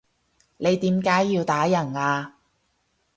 [0.57, 2.39] 你點解要打人啊？